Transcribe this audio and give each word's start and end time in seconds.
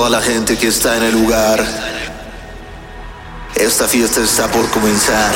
toda 0.00 0.08
la 0.18 0.22
gente 0.22 0.56
que 0.56 0.68
está 0.68 0.96
en 0.96 1.02
el 1.02 1.12
lugar. 1.12 1.62
Esta 3.54 3.86
fiesta 3.86 4.22
está 4.22 4.50
por 4.50 4.66
comenzar. 4.70 5.30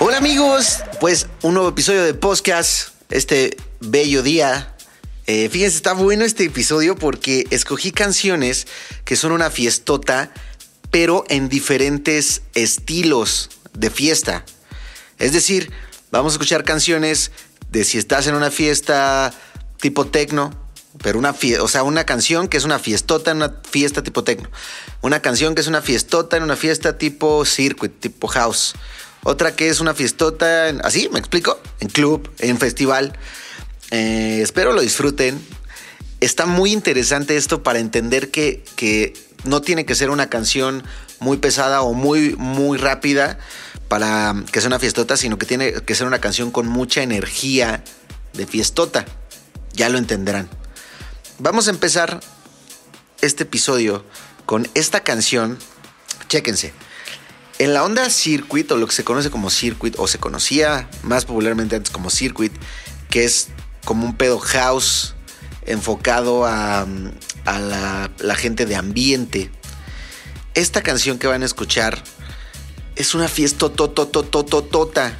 Hola 0.00 0.16
amigos, 0.16 0.80
pues 0.98 1.28
un 1.42 1.54
nuevo 1.54 1.68
episodio 1.68 2.02
de 2.02 2.14
podcast, 2.14 2.88
este 3.10 3.56
bello 3.78 4.24
día. 4.24 4.71
Eh, 5.26 5.48
fíjense, 5.50 5.76
está 5.76 5.92
bueno 5.92 6.24
este 6.24 6.44
episodio 6.44 6.96
porque 6.96 7.46
escogí 7.50 7.92
canciones 7.92 8.66
que 9.04 9.16
son 9.16 9.32
una 9.32 9.50
fiestota, 9.50 10.32
pero 10.90 11.24
en 11.28 11.48
diferentes 11.48 12.42
estilos 12.54 13.50
de 13.72 13.90
fiesta. 13.90 14.44
Es 15.18 15.32
decir, 15.32 15.70
vamos 16.10 16.32
a 16.32 16.34
escuchar 16.34 16.64
canciones 16.64 17.30
de 17.70 17.84
si 17.84 17.98
estás 17.98 18.26
en 18.26 18.34
una 18.34 18.50
fiesta 18.50 19.32
tipo 19.80 20.06
tecno, 20.06 20.52
pero 21.02 21.18
una 21.18 21.32
fiesta, 21.32 21.62
o 21.62 21.68
sea, 21.68 21.84
una 21.84 22.04
canción 22.04 22.48
que 22.48 22.56
es 22.56 22.64
una 22.64 22.78
fiestota 22.78 23.30
en 23.30 23.38
una 23.38 23.60
fiesta 23.70 24.02
tipo 24.02 24.24
tecno. 24.24 24.50
Una 25.00 25.22
canción 25.22 25.54
que 25.54 25.60
es 25.60 25.66
una 25.68 25.82
fiestota 25.82 26.36
en 26.36 26.42
una 26.42 26.56
fiesta 26.56 26.98
tipo 26.98 27.44
circuit, 27.44 27.92
tipo 28.00 28.26
house. 28.28 28.74
Otra 29.22 29.54
que 29.54 29.68
es 29.68 29.78
una 29.80 29.94
fiestota, 29.94 30.68
en- 30.68 30.84
así, 30.84 31.08
¿me 31.12 31.20
explico? 31.20 31.60
En 31.80 31.88
club, 31.88 32.28
en 32.40 32.58
festival. 32.58 33.16
Eh, 33.92 34.40
espero 34.42 34.72
lo 34.72 34.80
disfruten. 34.80 35.38
Está 36.20 36.46
muy 36.46 36.72
interesante 36.72 37.36
esto 37.36 37.62
para 37.62 37.78
entender 37.78 38.30
que, 38.30 38.64
que 38.74 39.12
no 39.44 39.60
tiene 39.60 39.84
que 39.84 39.94
ser 39.94 40.08
una 40.08 40.30
canción 40.30 40.82
muy 41.20 41.36
pesada 41.36 41.82
o 41.82 41.92
muy, 41.92 42.34
muy 42.36 42.78
rápida 42.78 43.38
para 43.88 44.34
que 44.50 44.60
sea 44.60 44.68
una 44.68 44.78
fiestota, 44.78 45.18
sino 45.18 45.36
que 45.36 45.44
tiene 45.44 45.72
que 45.72 45.94
ser 45.94 46.06
una 46.06 46.20
canción 46.20 46.50
con 46.50 46.66
mucha 46.66 47.02
energía 47.02 47.84
de 48.32 48.46
fiestota. 48.46 49.04
Ya 49.74 49.90
lo 49.90 49.98
entenderán. 49.98 50.48
Vamos 51.38 51.68
a 51.68 51.70
empezar 51.70 52.20
este 53.20 53.42
episodio 53.42 54.06
con 54.46 54.68
esta 54.72 55.00
canción. 55.00 55.58
Chéquense. 56.28 56.72
En 57.58 57.74
la 57.74 57.84
onda 57.84 58.08
circuit, 58.08 58.70
o 58.72 58.76
lo 58.76 58.86
que 58.86 58.94
se 58.94 59.04
conoce 59.04 59.30
como 59.30 59.50
circuit, 59.50 59.94
o 59.98 60.08
se 60.08 60.18
conocía 60.18 60.88
más 61.02 61.26
popularmente 61.26 61.76
antes 61.76 61.92
como 61.92 62.08
circuit, 62.08 62.52
que 63.10 63.24
es 63.24 63.48
como 63.84 64.04
un 64.04 64.16
pedo 64.16 64.38
house 64.38 65.14
enfocado 65.66 66.44
a, 66.44 66.86
a 67.44 67.58
la, 67.58 68.10
la 68.18 68.34
gente 68.34 68.66
de 68.66 68.76
ambiente. 68.76 69.50
Esta 70.54 70.82
canción 70.82 71.18
que 71.18 71.26
van 71.26 71.42
a 71.42 71.46
escuchar 71.46 72.02
es 72.96 73.14
una 73.14 73.28
fiesta 73.28 73.68
tototototota. 73.68 75.16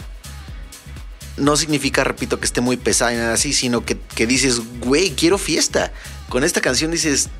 No 1.36 1.56
significa, 1.56 2.04
repito, 2.04 2.38
que 2.38 2.44
esté 2.44 2.60
muy 2.60 2.76
pesada 2.76 3.14
y 3.14 3.16
nada 3.16 3.34
así, 3.34 3.52
sino 3.52 3.84
que, 3.84 3.98
que 3.98 4.26
dices, 4.26 4.60
güey, 4.80 5.10
quiero 5.12 5.38
fiesta. 5.38 5.92
Con 6.28 6.44
esta 6.44 6.60
canción 6.60 6.90
dices, 6.90 7.30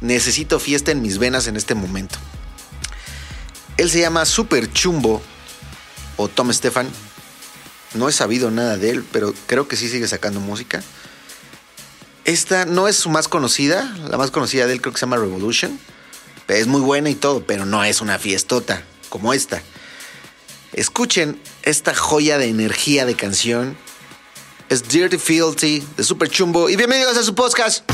necesito 0.00 0.60
fiesta 0.60 0.92
en 0.92 1.02
mis 1.02 1.18
venas 1.18 1.46
en 1.46 1.56
este 1.56 1.74
momento. 1.74 2.18
Él 3.76 3.90
se 3.90 4.00
llama 4.00 4.24
Super 4.26 4.72
Chumbo 4.72 5.20
o 6.16 6.28
Tom 6.28 6.52
Stefan. 6.52 6.88
No 7.94 8.08
he 8.08 8.12
sabido 8.12 8.50
nada 8.50 8.76
de 8.76 8.90
él, 8.90 9.04
pero 9.10 9.34
creo 9.46 9.66
que 9.66 9.76
sí 9.76 9.88
sigue 9.88 10.06
sacando 10.06 10.40
música. 10.40 10.82
Esta 12.24 12.64
no 12.64 12.86
es 12.86 12.96
su 12.96 13.10
más 13.10 13.28
conocida. 13.28 13.94
La 14.08 14.16
más 14.16 14.30
conocida 14.30 14.66
de 14.66 14.74
él 14.74 14.80
creo 14.80 14.92
que 14.92 14.98
se 14.98 15.06
llama 15.06 15.16
Revolution. 15.16 15.78
Es 16.48 16.66
muy 16.66 16.80
buena 16.80 17.10
y 17.10 17.14
todo, 17.14 17.44
pero 17.44 17.64
no 17.64 17.84
es 17.84 18.00
una 18.00 18.18
fiestota 18.18 18.82
como 19.08 19.32
esta. 19.32 19.62
Escuchen 20.72 21.40
esta 21.62 21.94
joya 21.94 22.38
de 22.38 22.48
energía 22.48 23.06
de 23.06 23.14
canción. 23.16 23.76
Es 24.68 24.88
Dirty 24.88 25.18
Fealty 25.18 25.84
de 25.96 26.04
Super 26.04 26.28
Chumbo. 26.28 26.68
Y 26.68 26.76
bienvenidos 26.76 27.16
a 27.16 27.22
su 27.24 27.34
podcast. 27.34 27.84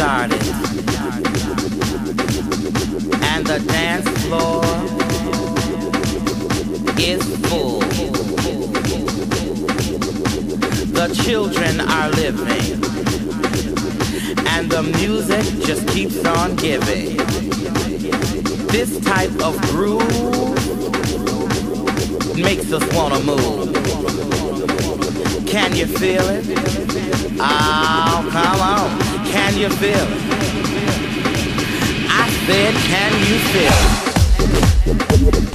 Started. 0.00 0.42
And 3.32 3.44
the 3.44 3.58
dance 3.68 4.08
floor 4.24 4.64
is 6.98 7.22
full. 7.48 7.80
The 10.98 11.08
children 11.22 11.80
are 11.80 12.08
living. 12.12 12.82
And 14.46 14.70
the 14.70 14.82
music 14.98 15.44
just 15.66 15.86
keeps 15.88 16.24
on 16.24 16.56
giving. 16.56 17.18
This 18.68 19.00
type 19.00 19.38
of 19.42 19.60
groove 19.68 20.00
makes 22.38 22.72
us 22.72 22.84
wanna 22.94 23.20
move. 23.20 23.74
Can 25.46 25.76
you 25.76 25.84
feel 25.84 26.26
it? 26.26 26.46
Oh, 27.38 28.28
come 28.32 28.60
on. 28.62 28.89
Can 29.30 29.56
you 29.56 29.68
feel? 29.70 30.08
I 32.10 32.28
said, 32.46 32.74
can 32.74 33.12
you 33.28 33.38
feel? 33.52 35.49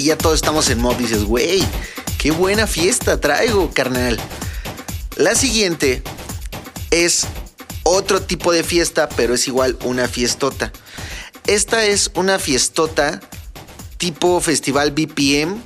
Ahí 0.00 0.06
ya 0.06 0.16
todos 0.16 0.36
estamos 0.36 0.68
en 0.70 0.80
mod. 0.80 0.96
Dices, 0.96 1.24
güey, 1.24 1.62
qué 2.18 2.30
buena 2.30 2.66
fiesta 2.66 3.20
traigo, 3.20 3.70
carnal. 3.72 4.18
La 5.16 5.34
siguiente 5.34 6.02
es 6.90 7.26
otro 7.82 8.22
tipo 8.22 8.52
de 8.52 8.64
fiesta, 8.64 9.08
pero 9.10 9.34
es 9.34 9.46
igual 9.46 9.78
una 9.84 10.08
fiestota. 10.08 10.72
Esta 11.46 11.84
es 11.84 12.10
una 12.14 12.38
fiestota 12.38 13.20
tipo 13.98 14.40
festival 14.40 14.92
BPM, 14.92 15.60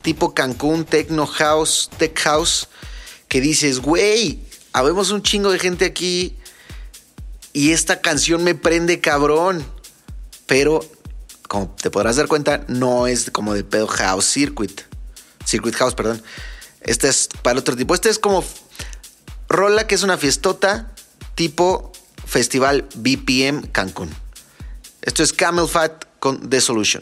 tipo 0.00 0.32
Cancún, 0.32 0.86
Techno 0.86 1.26
House, 1.26 1.90
Tech 1.98 2.18
House, 2.20 2.68
que 3.28 3.42
dices, 3.42 3.80
güey, 3.80 4.40
habemos 4.72 5.10
un 5.10 5.22
chingo 5.22 5.50
de 5.50 5.58
gente 5.58 5.84
aquí 5.84 6.36
y 7.52 7.72
esta 7.72 8.00
canción 8.00 8.42
me 8.42 8.54
prende 8.54 9.00
cabrón. 9.00 9.64
Pero, 10.46 10.80
como 11.54 11.68
te 11.68 11.88
podrás 11.88 12.16
dar 12.16 12.26
cuenta, 12.26 12.64
no 12.66 13.06
es 13.06 13.30
como 13.30 13.54
de 13.54 13.62
pedo 13.62 13.86
house 13.86 14.24
circuit. 14.24 14.80
Circuit 15.46 15.76
house, 15.76 15.94
perdón. 15.94 16.20
Este 16.80 17.08
es 17.08 17.28
para 17.42 17.60
otro 17.60 17.76
tipo. 17.76 17.94
Este 17.94 18.10
es 18.10 18.18
como 18.18 18.44
rola 19.48 19.86
que 19.86 19.94
es 19.94 20.02
una 20.02 20.18
fiestota 20.18 20.92
tipo 21.36 21.92
festival 22.26 22.88
BPM 22.96 23.68
Cancún. 23.70 24.10
Esto 25.02 25.22
es 25.22 25.32
Camel 25.32 25.68
Fat 25.68 26.06
con 26.18 26.50
The 26.50 26.60
Solution. 26.60 27.00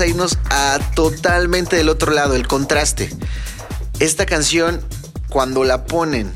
A 0.00 0.06
irnos 0.06 0.38
a 0.50 0.78
totalmente 0.94 1.76
del 1.76 1.88
otro 1.88 2.12
lado, 2.12 2.34
el 2.34 2.46
contraste. 2.46 3.10
Esta 3.98 4.26
canción, 4.26 4.80
cuando 5.28 5.64
la 5.64 5.84
ponen 5.84 6.32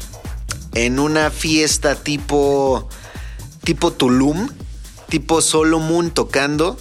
en 0.75 0.99
una 0.99 1.31
fiesta 1.31 1.95
tipo, 1.95 2.89
tipo 3.65 3.93
Tulum, 3.93 4.51
tipo 5.09 5.41
Solo 5.41 5.81
Moon 5.81 6.11
tocando, 6.11 6.79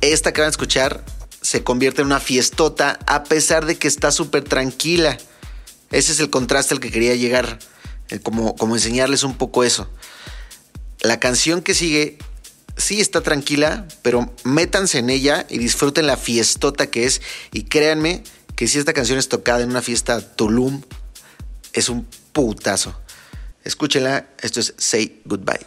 esta 0.00 0.32
que 0.32 0.40
van 0.40 0.48
a 0.48 0.50
escuchar 0.50 1.04
se 1.42 1.64
convierte 1.64 2.00
en 2.00 2.06
una 2.06 2.20
fiestota 2.20 2.98
a 3.06 3.24
pesar 3.24 3.66
de 3.66 3.76
que 3.76 3.88
está 3.88 4.10
súper 4.10 4.44
tranquila. 4.44 5.18
Ese 5.90 6.12
es 6.12 6.20
el 6.20 6.30
contraste 6.30 6.74
al 6.74 6.80
que 6.80 6.90
quería 6.90 7.14
llegar, 7.16 7.58
eh, 8.08 8.20
como, 8.20 8.56
como 8.56 8.76
enseñarles 8.76 9.24
un 9.24 9.36
poco 9.36 9.64
eso. 9.64 9.90
La 11.00 11.20
canción 11.20 11.60
que 11.60 11.74
sigue 11.74 12.18
sí 12.82 13.00
está 13.00 13.20
tranquila, 13.20 13.86
pero 14.02 14.34
métanse 14.44 14.98
en 14.98 15.08
ella 15.08 15.46
y 15.48 15.58
disfruten 15.58 16.06
la 16.06 16.16
fiestota 16.16 16.90
que 16.90 17.04
es. 17.04 17.22
Y 17.52 17.64
créanme 17.64 18.24
que 18.56 18.66
si 18.66 18.78
esta 18.78 18.92
canción 18.92 19.18
es 19.18 19.28
tocada 19.28 19.62
en 19.62 19.70
una 19.70 19.82
fiesta 19.82 20.20
Tulum, 20.20 20.82
es 21.72 21.88
un 21.88 22.06
putazo. 22.32 22.94
Escúchenla, 23.64 24.26
esto 24.40 24.60
es 24.60 24.74
Say 24.76 25.22
Goodbye. 25.24 25.60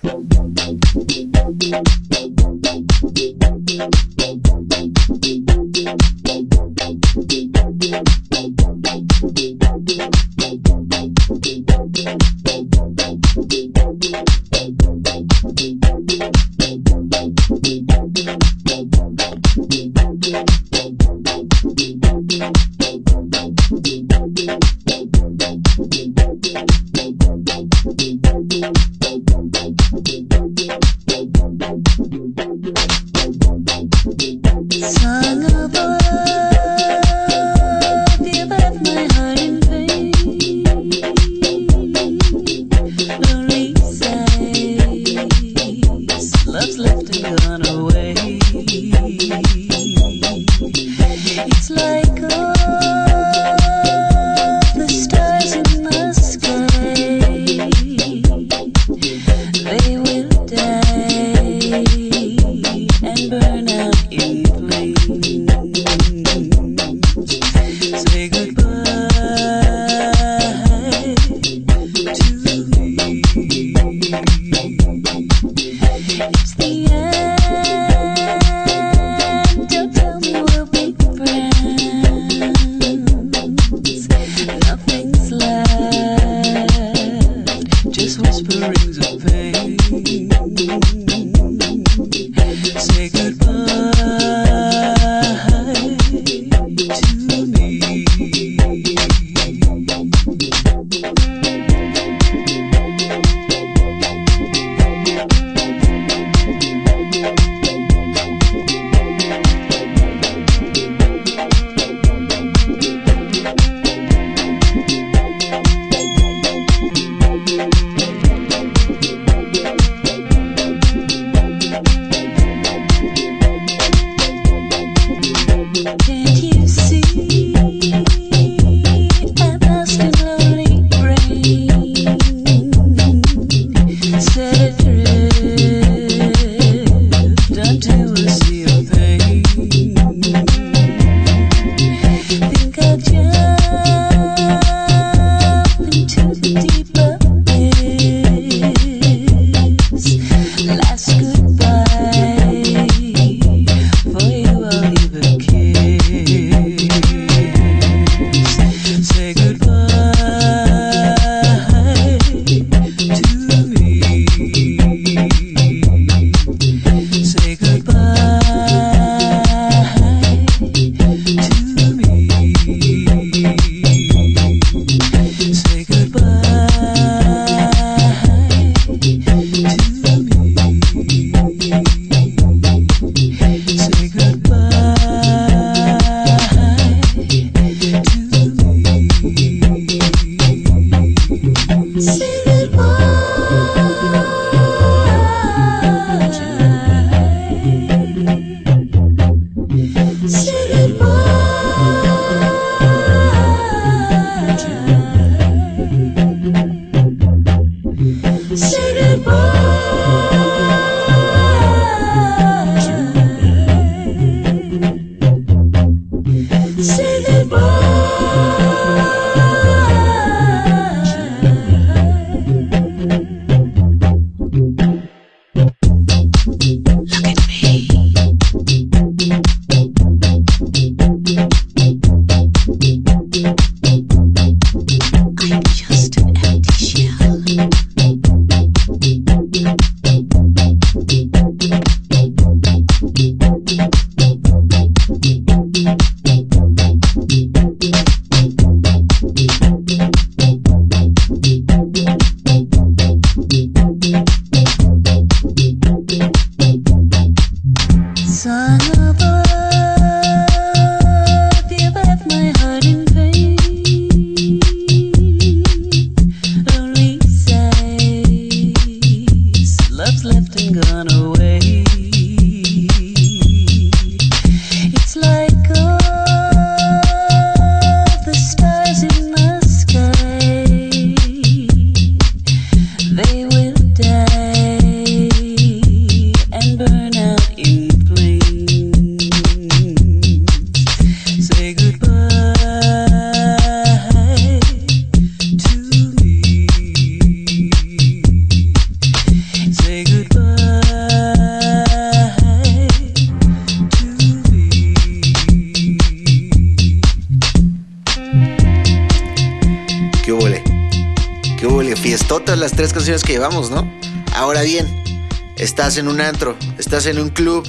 Estás 315.88 316.00
en 316.00 316.08
un 316.08 316.20
antro, 316.20 316.58
estás 316.80 317.06
en 317.06 317.20
un 317.20 317.30
club, 317.30 317.64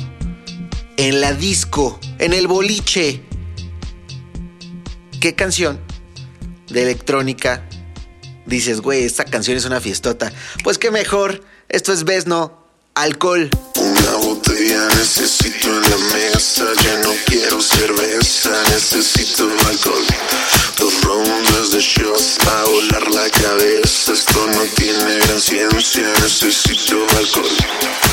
en 0.97 1.21
la 1.21 1.35
disco, 1.35 2.01
en 2.19 2.33
el 2.33 2.47
boliche. 2.47 3.23
¿Qué 5.21 5.35
canción 5.35 5.79
de 6.71 6.85
electrónica 6.85 7.69
dices, 8.47 8.81
güey, 8.81 9.05
esta 9.05 9.27
canción 9.27 9.59
es 9.59 9.67
una 9.67 9.83
fiestota? 9.83 10.33
Pues 10.65 10.79
qué 10.79 10.91
mejor, 10.91 11.45
esto 11.69 11.93
es 11.93 12.05
Besno, 12.05 12.67
alcohol. 12.95 13.51
Una 13.79 14.15
botella 14.17 14.89
necesito 14.97 15.69
en 15.69 15.83
la 15.83 15.99
mesa, 16.15 16.65
ya 16.83 16.99
no 17.03 17.13
quiero 17.27 17.61
cerveza, 17.61 18.51
necesito 18.71 19.47
alcohol. 19.69 20.07
Dos 20.79 21.03
rondas 21.03 21.71
de 21.71 21.81
shots 21.81 22.39
a 22.47 22.65
volar 22.65 23.11
la 23.11 23.29
cabeza, 23.29 24.15
esto 24.15 24.47
no 24.47 24.63
tiene 24.75 25.19
gran 25.19 25.41
ciencia, 25.41 26.11
necesito 26.23 27.07
alcohol. 27.19 28.06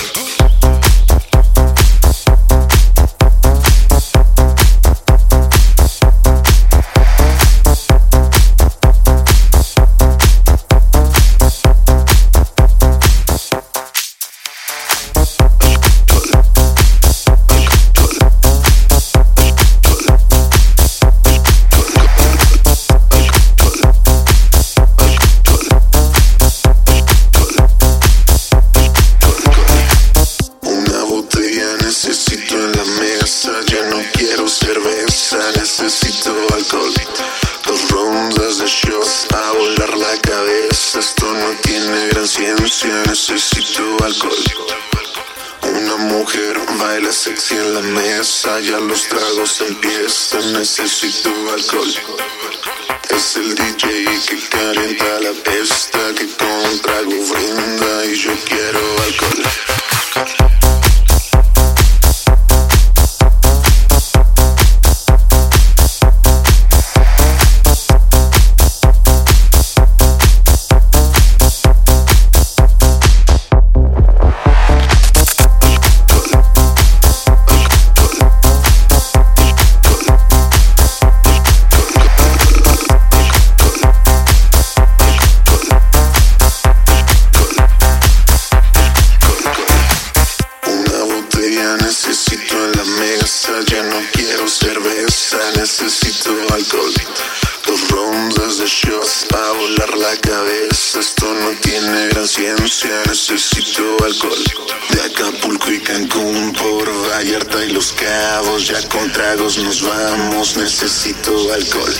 Necesito 110.63 111.51
alcohol. 111.53 111.93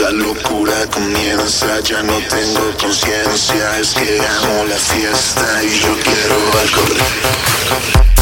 La 0.00 0.10
locura 0.10 0.74
comienza, 0.90 1.78
ya 1.80 2.02
no 2.02 2.18
tengo 2.28 2.76
conciencia, 2.80 3.78
es 3.78 3.94
que 3.94 4.18
amo 4.18 4.64
la 4.64 4.76
fiesta 4.76 5.62
y 5.62 5.78
yo 5.78 5.96
quiero 6.02 6.58
alcohol. 6.60 8.17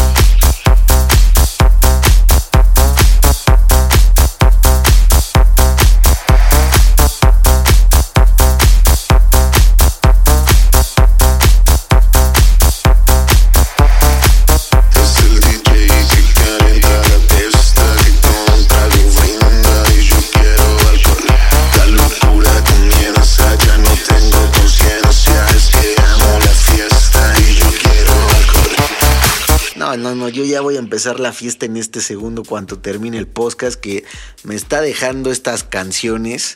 Voy 30.66 30.74
a 30.74 30.80
empezar 30.80 31.20
la 31.20 31.32
fiesta 31.32 31.64
en 31.64 31.76
este 31.76 32.00
segundo 32.00 32.42
cuando 32.42 32.80
termine 32.80 33.18
el 33.18 33.28
podcast 33.28 33.78
que 33.78 34.02
me 34.42 34.56
está 34.56 34.80
dejando 34.80 35.30
estas 35.30 35.62
canciones, 35.62 36.54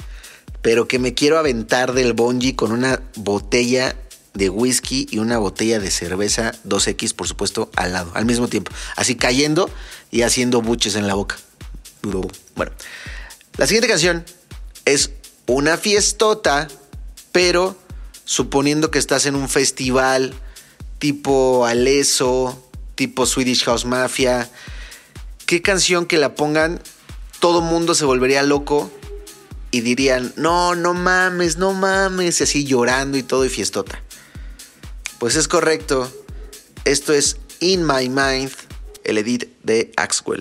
pero 0.62 0.88
que 0.88 0.98
me 0.98 1.14
quiero 1.14 1.38
aventar 1.38 1.92
del 1.92 2.12
bungee 2.12 2.56
con 2.56 2.72
una 2.72 3.00
botella 3.14 3.94
de 4.34 4.50
whisky 4.50 5.06
y 5.12 5.18
una 5.18 5.38
botella 5.38 5.78
de 5.78 5.92
cerveza 5.92 6.50
2X, 6.66 7.14
por 7.14 7.28
supuesto, 7.28 7.70
al 7.76 7.92
lado, 7.92 8.10
al 8.14 8.26
mismo 8.26 8.48
tiempo. 8.48 8.72
Así 8.96 9.14
cayendo 9.14 9.70
y 10.10 10.22
haciendo 10.22 10.60
buches 10.60 10.96
en 10.96 11.06
la 11.06 11.14
boca. 11.14 11.36
Bueno, 12.02 12.72
la 13.58 13.68
siguiente 13.68 13.86
canción 13.86 14.24
es 14.86 15.12
una 15.46 15.76
fiestota, 15.76 16.66
pero 17.30 17.76
suponiendo 18.24 18.90
que 18.90 18.98
estás 18.98 19.26
en 19.26 19.36
un 19.36 19.48
festival 19.48 20.34
tipo 20.98 21.64
Aleso, 21.64 22.69
tipo 23.00 23.24
Swedish 23.24 23.64
House 23.64 23.86
Mafia, 23.86 24.50
¿qué 25.46 25.62
canción 25.62 26.04
que 26.04 26.18
la 26.18 26.34
pongan 26.34 26.82
todo 27.38 27.62
mundo 27.62 27.94
se 27.94 28.04
volvería 28.04 28.42
loco 28.42 28.90
y 29.70 29.80
dirían, 29.80 30.34
no, 30.36 30.74
no 30.74 30.92
mames, 30.92 31.56
no 31.56 31.72
mames, 31.72 32.40
y 32.40 32.42
así 32.42 32.66
llorando 32.66 33.16
y 33.16 33.22
todo 33.22 33.46
y 33.46 33.48
fiestota? 33.48 34.02
Pues 35.18 35.36
es 35.36 35.48
correcto, 35.48 36.12
esto 36.84 37.14
es 37.14 37.38
In 37.60 37.86
My 37.86 38.10
Mind, 38.10 38.52
el 39.04 39.16
edit 39.16 39.48
de 39.62 39.92
Axwell. 39.96 40.40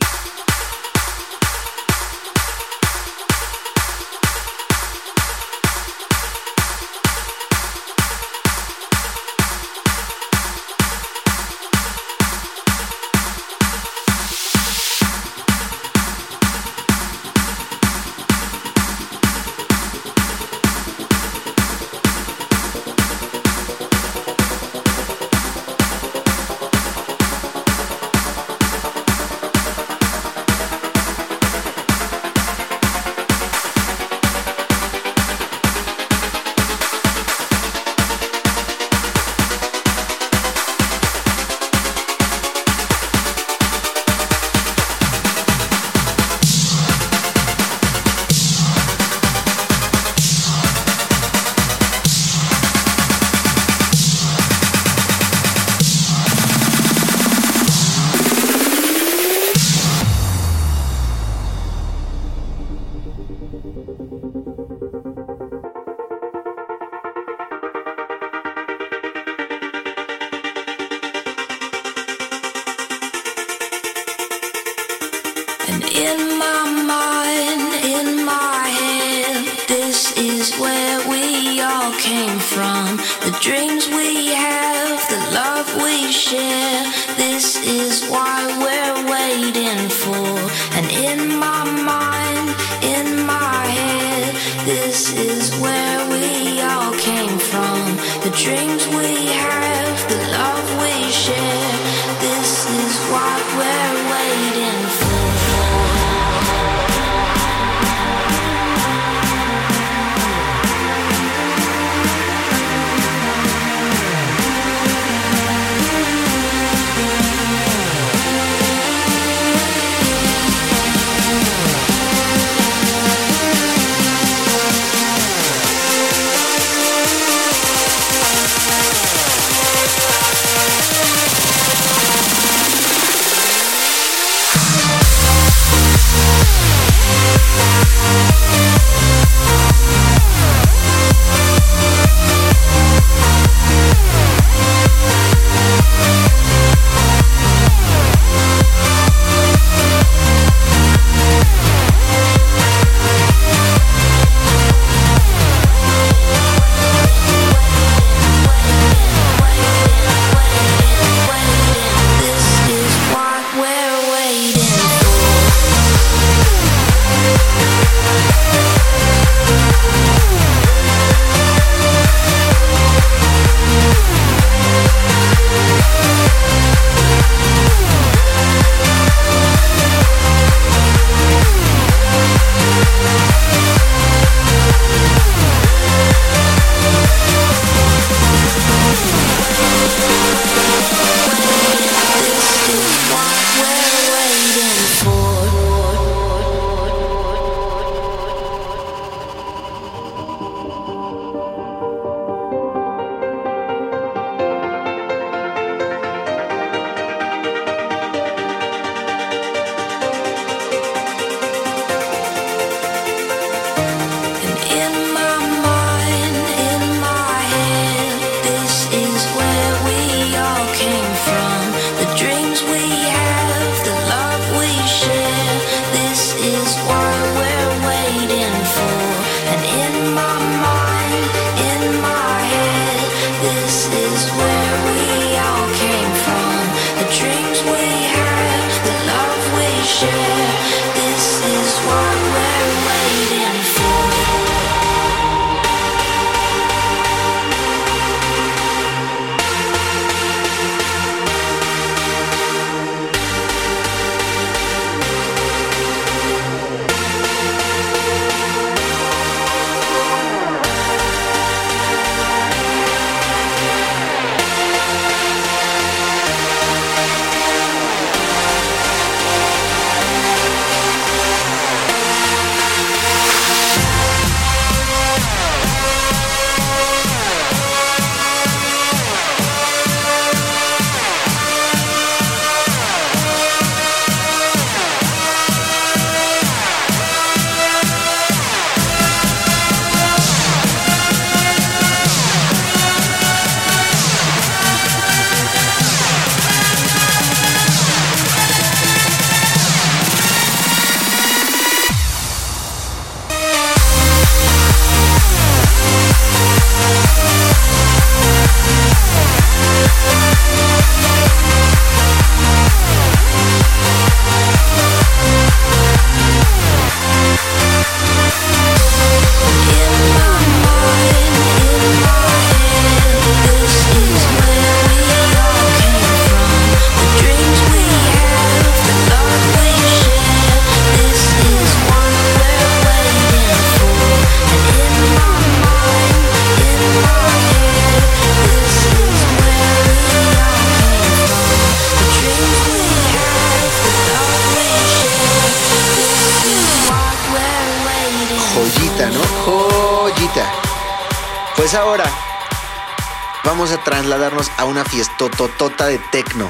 a 353.59 353.83
trasladarnos 353.83 354.49
a 354.57 354.63
una 354.63 354.85
fiestototota 354.85 355.85
de 355.87 355.99
tecno. 356.13 356.49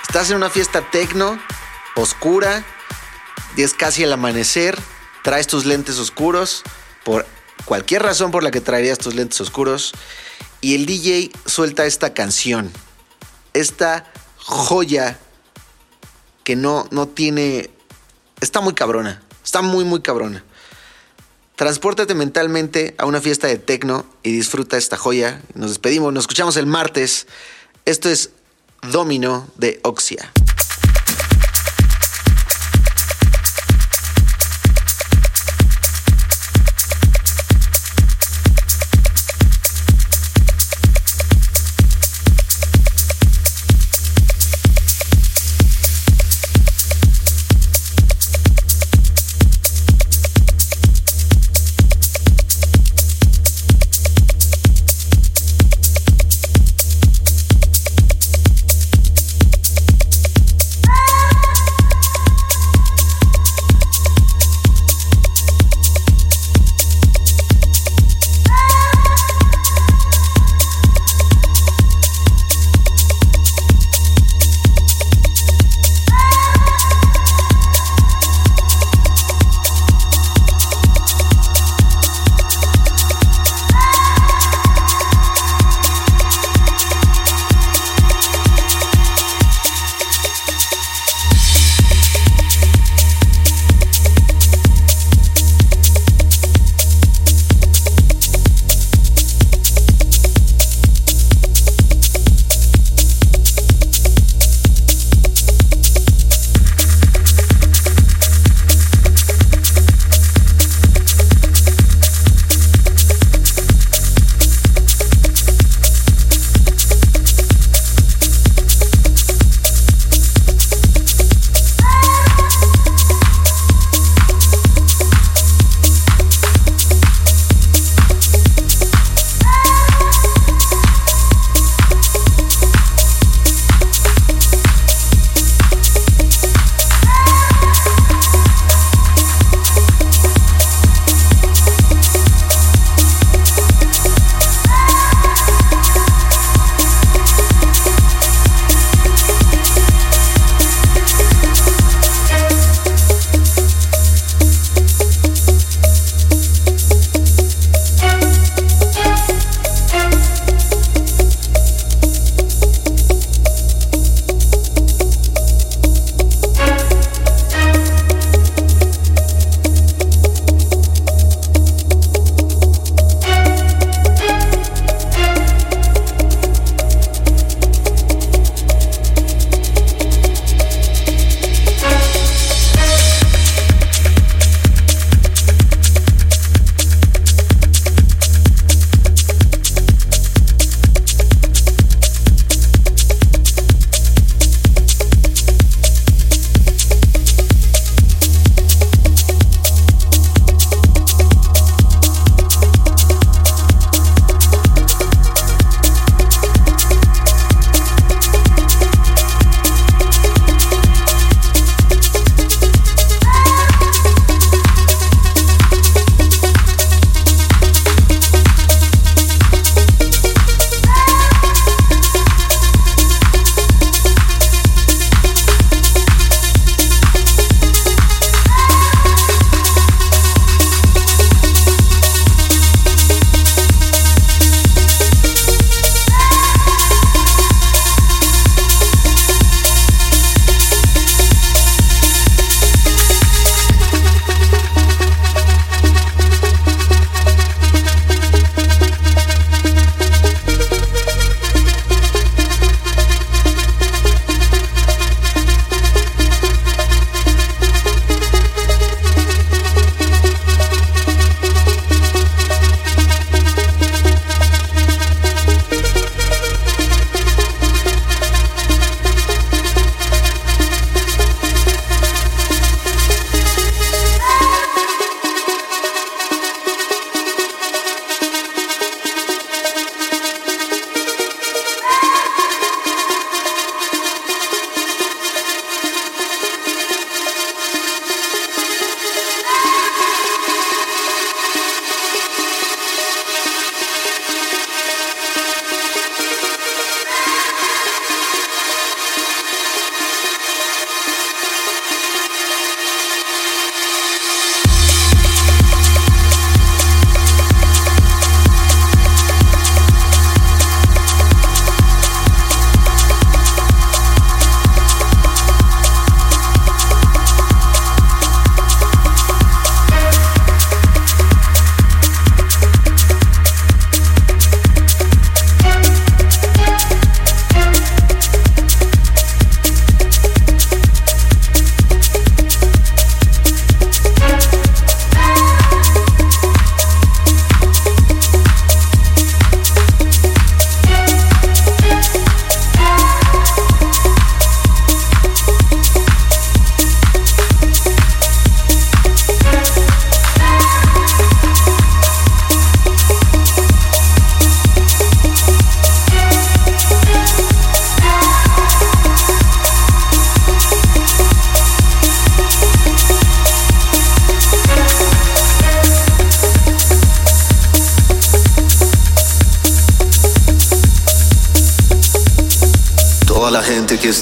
Estás 0.00 0.30
en 0.30 0.36
una 0.36 0.48
fiesta 0.48 0.80
tecno, 0.80 1.38
oscura, 1.94 2.64
y 3.54 3.62
es 3.62 3.74
casi 3.74 4.02
el 4.02 4.12
amanecer, 4.14 4.78
traes 5.22 5.46
tus 5.46 5.66
lentes 5.66 5.98
oscuros, 5.98 6.62
por 7.04 7.26
cualquier 7.66 8.02
razón 8.02 8.30
por 8.30 8.42
la 8.42 8.50
que 8.50 8.62
traerías 8.62 8.96
tus 8.96 9.14
lentes 9.14 9.38
oscuros, 9.42 9.92
y 10.62 10.74
el 10.74 10.86
DJ 10.86 11.30
suelta 11.44 11.84
esta 11.84 12.14
canción, 12.14 12.72
esta 13.52 14.10
joya 14.38 15.18
que 16.44 16.56
no, 16.56 16.88
no 16.90 17.08
tiene... 17.08 17.68
Está 18.40 18.62
muy 18.62 18.72
cabrona, 18.72 19.20
está 19.44 19.60
muy, 19.60 19.84
muy 19.84 20.00
cabrona. 20.00 20.42
Transpórtate 21.58 22.14
mentalmente 22.14 22.94
a 22.98 23.06
una 23.06 23.20
fiesta 23.20 23.48
de 23.48 23.58
tecno 23.58 24.06
y 24.22 24.30
disfruta 24.30 24.76
esta 24.76 24.96
joya. 24.96 25.42
Nos 25.54 25.70
despedimos, 25.70 26.12
nos 26.12 26.22
escuchamos 26.22 26.56
el 26.56 26.66
martes. 26.66 27.26
Esto 27.84 28.08
es 28.08 28.30
Domino 28.92 29.48
de 29.56 29.80
Oxia. 29.82 30.32